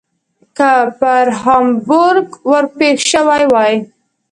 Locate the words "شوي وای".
3.11-3.75